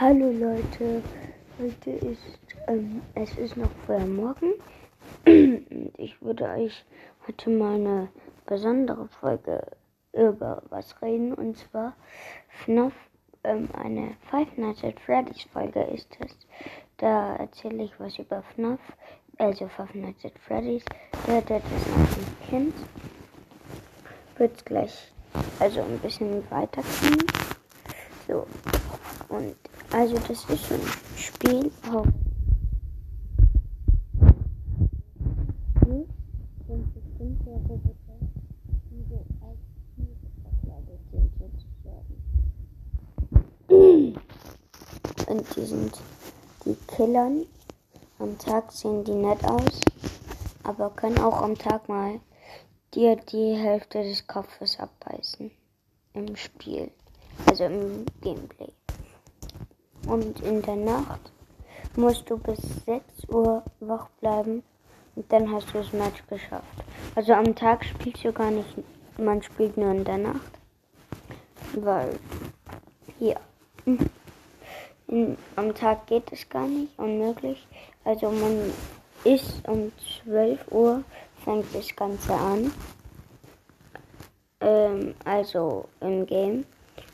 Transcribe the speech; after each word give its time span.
Hallo 0.00 0.30
Leute, 0.30 1.02
heute 1.58 1.90
ist, 1.90 2.38
ähm, 2.68 3.02
es 3.16 3.36
ist 3.36 3.56
noch 3.56 3.70
früher 3.84 4.06
Morgen. 4.06 4.52
Ich 5.96 6.22
würde 6.22 6.44
euch 6.44 6.84
heute 7.26 7.50
mal 7.50 7.74
eine 7.74 8.08
besondere 8.46 9.08
Folge 9.08 9.60
über 10.12 10.62
was 10.68 11.02
reden 11.02 11.34
und 11.34 11.56
zwar 11.58 11.96
FNAF, 12.64 12.92
ähm, 13.42 13.68
eine 13.72 14.14
Five 14.30 14.56
Nights 14.56 14.84
at 14.84 15.00
Freddy's 15.00 15.42
Folge 15.52 15.82
ist 15.82 16.16
es. 16.20 16.30
Da 16.98 17.34
erzähle 17.34 17.82
ich 17.82 17.98
was 17.98 18.20
über 18.20 18.44
FNAF, 18.54 18.78
also 19.38 19.66
Five 19.66 19.94
Nights 19.94 20.24
at 20.24 20.38
Freddy's. 20.38 20.84
Der 21.26 21.40
das 21.40 21.60
noch 21.88 22.16
nicht 22.16 22.48
kennt, 22.48 22.74
wird 24.36 24.64
gleich 24.64 25.12
also 25.58 25.80
ein 25.80 25.98
bisschen 25.98 26.48
weiterkommen. 26.52 27.26
So, 28.28 28.46
und 29.28 29.56
also 29.92 30.14
das 30.14 30.44
ist 30.44 30.68
so 30.68 30.74
ein 30.74 30.80
Spiel. 31.16 31.70
Oh. 31.92 32.04
Und 45.26 45.56
die 45.56 45.64
sind 45.66 46.00
die 46.64 46.76
Killern. 46.86 47.44
Am 48.18 48.36
Tag 48.38 48.72
sehen 48.72 49.04
die 49.04 49.12
nett 49.12 49.44
aus, 49.44 49.80
aber 50.64 50.90
können 50.90 51.18
auch 51.18 51.42
am 51.42 51.56
Tag 51.56 51.88
mal 51.88 52.20
dir 52.94 53.16
die 53.16 53.54
Hälfte 53.54 54.02
des 54.02 54.26
Kopfes 54.26 54.78
abbeißen. 54.80 55.50
Im 56.14 56.34
Spiel, 56.34 56.90
also 57.46 57.64
im 57.64 58.06
Gameplay. 58.22 58.72
Und 60.08 60.40
in 60.40 60.62
der 60.62 60.76
Nacht 60.76 61.20
musst 61.94 62.30
du 62.30 62.38
bis 62.38 62.58
6 62.86 63.28
Uhr 63.28 63.62
wach 63.80 64.08
bleiben 64.20 64.62
und 65.14 65.30
dann 65.30 65.52
hast 65.52 65.68
du 65.68 65.78
das 65.78 65.92
Match 65.92 66.22
geschafft. 66.28 66.64
Also 67.14 67.34
am 67.34 67.54
Tag 67.54 67.84
spielst 67.84 68.24
du 68.24 68.32
gar 68.32 68.50
nicht, 68.50 68.68
man 69.18 69.42
spielt 69.42 69.76
nur 69.76 69.90
in 69.90 70.04
der 70.04 70.16
Nacht. 70.16 70.52
Weil, 71.74 72.18
ja, 73.20 73.36
in, 75.08 75.36
am 75.56 75.74
Tag 75.74 76.06
geht 76.06 76.32
es 76.32 76.48
gar 76.48 76.66
nicht, 76.66 76.98
unmöglich. 76.98 77.66
Also 78.04 78.30
man 78.30 78.72
ist 79.24 79.68
um 79.68 79.92
12 80.24 80.72
Uhr, 80.72 81.04
fängt 81.44 81.74
das 81.74 81.94
Ganze 81.94 82.32
an. 82.32 82.72
Ähm, 84.60 85.14
also 85.26 85.86
im 86.00 86.24
Game. 86.24 86.64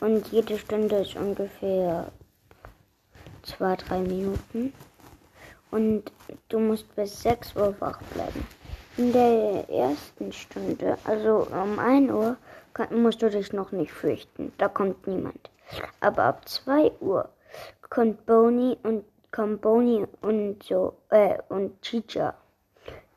Und 0.00 0.28
jede 0.28 0.56
Stunde 0.56 0.96
ist 0.96 1.16
ungefähr 1.16 2.12
zwei, 3.46 3.76
drei 3.76 4.00
Minuten. 4.00 4.72
Und 5.70 6.12
du 6.48 6.60
musst 6.60 6.94
bis 6.94 7.22
6 7.22 7.56
Uhr 7.56 7.74
wach 7.80 8.00
bleiben. 8.14 8.46
In 8.96 9.12
der 9.12 9.68
ersten 9.68 10.32
Stunde, 10.32 10.96
also 11.04 11.46
um 11.50 11.78
1 11.78 12.10
Uhr, 12.10 12.36
kann, 12.72 13.02
musst 13.02 13.22
du 13.22 13.30
dich 13.30 13.52
noch 13.52 13.72
nicht 13.72 13.92
fürchten. 13.92 14.52
Da 14.58 14.68
kommt 14.68 15.06
niemand. 15.06 15.50
Aber 16.00 16.24
ab 16.24 16.48
2 16.48 16.92
Uhr 17.00 17.28
kommt 17.90 18.24
Boni 18.26 18.76
und 18.82 19.04
kommt 19.30 19.60
Boni 19.60 20.06
und 20.22 20.62
so 20.62 20.94
äh, 21.10 21.38
und 21.48 21.80
Chicha. 21.82 22.34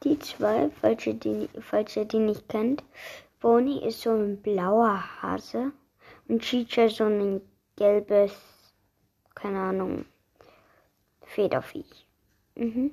Die 0.04 0.18
zwei, 0.20 0.70
falls 0.82 1.06
ihr 1.06 1.14
die, 1.14 1.50
falls 1.60 1.96
ihr 1.96 2.06
die 2.06 2.20
nicht 2.20 2.48
kennt, 2.50 2.84
Boni 3.40 3.86
ist 3.86 4.02
so 4.02 4.12
ein 4.12 4.42
blauer 4.42 5.02
Hase 5.22 5.72
und 6.28 6.42
Chicha 6.42 6.90
so 6.90 7.06
ein 7.06 7.42
gelbes, 7.76 8.34
keine 9.36 9.60
Ahnung, 9.60 10.06
Federviech. 11.30 12.06
Mhm. 12.56 12.92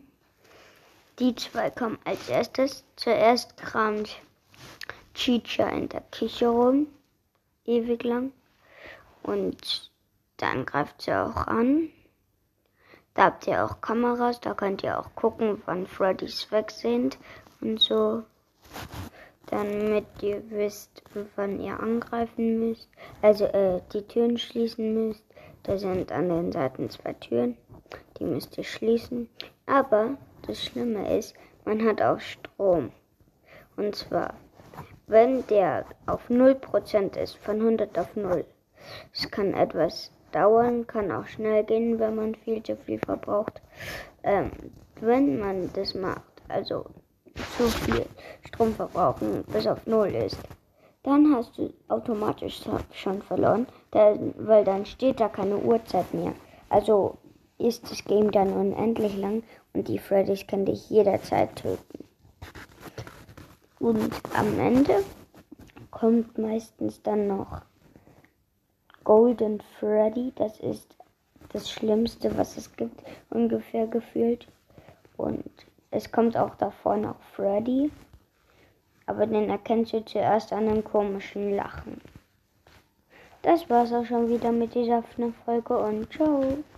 Die 1.19 1.34
zwei 1.34 1.70
kommen 1.70 1.98
als 2.05 2.29
erstes. 2.29 2.84
Zuerst 2.97 3.56
kramt 3.56 4.20
Chicha 5.14 5.69
in 5.70 5.89
der 5.89 6.02
Küche 6.11 6.48
rum, 6.48 6.89
ewig 7.64 8.05
lang. 8.05 8.33
Und 9.23 9.91
dann 10.36 10.67
greift 10.67 11.02
sie 11.02 11.13
auch 11.13 11.36
an. 11.47 11.89
Da 13.14 13.24
habt 13.24 13.47
ihr 13.47 13.64
auch 13.64 13.80
Kameras, 13.80 14.41
da 14.41 14.53
könnt 14.53 14.83
ihr 14.83 14.98
auch 14.98 15.14
gucken, 15.14 15.63
wann 15.64 15.86
Freddys 15.86 16.53
weg 16.53 16.70
sind 16.70 17.17
und 17.63 17.80
so. 17.80 18.23
Damit 19.47 20.07
ihr 20.20 20.42
wisst, 20.51 21.03
wann 21.36 21.61
ihr 21.61 21.80
angreifen 21.80 22.58
müsst. 22.58 22.91
Also 23.23 23.47
äh, 23.47 23.80
die 23.92 24.03
Türen 24.03 24.36
schließen 24.36 24.92
müsst. 24.92 25.24
Da 25.63 25.79
sind 25.79 26.13
an 26.13 26.29
den 26.29 26.53
Seiten 26.53 26.91
zwei 26.91 27.14
Türen. 27.14 27.57
Die 28.19 28.25
müsst 28.25 28.57
ihr 28.59 28.65
schließen. 28.65 29.29
Aber 29.67 30.17
das 30.47 30.63
Schlimme 30.65 31.19
ist, 31.19 31.35
man 31.65 31.85
hat 31.85 32.01
auch 32.01 32.21
Strom. 32.21 32.93
Und 33.77 33.95
zwar, 33.95 34.35
wenn 35.07 35.47
der 35.49 35.85
auf 36.07 36.31
0% 36.31 37.17
ist, 37.17 37.37
von 37.37 37.61
100 37.61 37.99
auf 37.99 38.15
0. 38.17 38.45
Es 39.13 39.31
kann 39.31 39.55
etwas 39.55 40.13
dauern, 40.33 40.87
kann 40.87 41.11
auch 41.11 41.27
schnell 41.27 41.65
gehen, 41.65 41.99
wenn 41.99 42.15
man 42.15 42.35
viel 42.35 42.63
zu 42.63 42.77
viel 42.77 42.99
verbraucht. 42.99 43.61
Ähm, 44.23 44.51
wenn 45.01 45.39
man 45.39 45.71
das 45.75 45.95
macht, 45.95 46.23
also 46.48 46.87
zu 47.57 47.69
viel 47.69 48.07
Strom 48.47 48.75
verbrauchen 48.75 49.45
bis 49.53 49.67
auf 49.67 49.87
0 49.87 50.09
ist, 50.15 50.39
dann 51.03 51.35
hast 51.35 51.57
du 51.57 51.73
automatisch 51.89 52.63
schon 52.93 53.23
verloren, 53.23 53.67
weil 53.93 54.65
dann 54.65 54.85
steht 54.87 55.21
da 55.21 55.29
keine 55.29 55.57
Uhrzeit 55.57 56.13
mehr. 56.13 56.33
Also 56.69 57.19
ist 57.58 57.90
das 57.90 58.05
Game 58.05 58.30
dann 58.30 58.52
unendlich 58.52 59.17
lang 59.17 59.42
und 59.72 59.89
die 59.89 59.98
Freddys 59.98 60.46
können 60.46 60.67
dich 60.67 60.90
jederzeit 60.90 61.56
töten. 61.56 62.05
Und 63.78 64.11
am 64.34 64.58
Ende 64.58 65.05
kommt 65.90 66.39
meistens 66.39 67.02
dann 67.02 67.27
noch 67.27 67.62
Golden 69.05 69.62
Freddy. 69.78 70.33
Das 70.34 70.58
ist 70.61 70.96
das 71.52 71.70
Schlimmste, 71.70 72.36
was 72.36 72.56
es 72.56 72.74
gibt, 72.77 73.02
ungefähr 73.30 73.86
gefühlt. 73.86 74.48
Und 75.17 75.44
es 75.90 76.11
kommt 76.11 76.36
auch 76.36 76.55
davor 76.56 76.96
noch 76.96 77.20
Freddy. 77.34 77.90
Aber 79.06 79.27
den 79.27 79.48
erkennst 79.48 79.92
du 79.92 80.05
zuerst 80.05 80.52
an 80.52 80.68
einem 80.68 80.83
komischen 80.83 81.55
Lachen. 81.55 82.00
Das 83.42 83.70
war's 83.70 83.92
auch 83.92 84.05
schon 84.05 84.28
wieder 84.28 84.50
mit 84.50 84.74
dieser 84.74 85.05
Folge 85.44 85.78
und 85.78 86.12
ciao. 86.12 86.58